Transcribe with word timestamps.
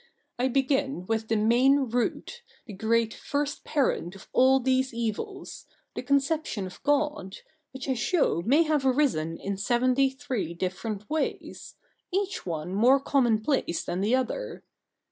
I 0.39 0.47
begin 0.47 1.05
with 1.05 1.27
the 1.27 1.35
main 1.35 1.81
root, 1.81 2.41
the 2.65 2.73
great 2.73 3.13
first 3.13 3.63
parent 3.63 4.15
of 4.15 4.27
all 4.33 4.59
these 4.59 4.95
evils, 4.95 5.67
the 5.93 6.01
conception 6.01 6.65
of 6.65 6.81
(lod, 6.83 7.35
which 7.71 7.87
I 7.87 7.93
show 7.93 8.41
may 8.43 8.63
have 8.63 8.83
arisen 8.83 9.37
in 9.37 9.57
seventy 9.57 10.09
three 10.09 10.55
different 10.55 11.07
ways, 11.07 11.75
each 12.11 12.47
one 12.47 12.73
more 12.73 12.99
commonplace 12.99 13.83
than 13.83 14.01
the 14.01 14.15
other. 14.15 14.63